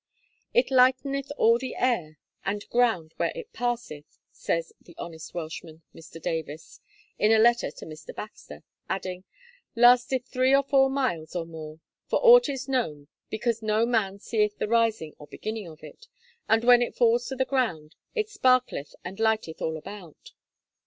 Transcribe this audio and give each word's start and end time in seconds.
'It 0.55 0.71
lighteneth 0.71 1.31
all 1.37 1.59
the 1.59 1.75
air 1.75 2.17
and 2.43 2.67
ground 2.71 3.13
where 3.17 3.31
it 3.35 3.53
passeth,' 3.53 4.17
says 4.31 4.73
'the 4.81 4.95
honest 4.97 5.35
Welshman, 5.35 5.83
Mr. 5.93 6.19
Davis, 6.19 6.79
in 7.19 7.31
a 7.31 7.37
letter 7.37 7.69
to 7.69 7.85
Mr. 7.85 8.07
Baxter,' 8.15 8.63
adding, 8.89 9.25
'lasteth 9.75 10.25
three 10.25 10.55
or 10.55 10.63
four 10.63 10.89
miles 10.89 11.35
or 11.35 11.45
more, 11.45 11.81
for 12.07 12.17
aught 12.23 12.49
is 12.49 12.67
known, 12.67 13.09
because 13.29 13.61
no 13.61 13.85
man 13.85 14.17
seeth 14.17 14.57
the 14.57 14.67
rising 14.67 15.13
or 15.19 15.27
beginning 15.27 15.67
of 15.67 15.83
it; 15.83 16.07
and 16.49 16.63
when 16.63 16.81
it 16.81 16.95
falls 16.95 17.27
to 17.27 17.35
the 17.35 17.45
ground 17.45 17.95
it 18.15 18.27
sparkleth 18.27 18.95
and 19.03 19.19
lighteth 19.19 19.61
all 19.61 19.77
about.' 19.77 20.31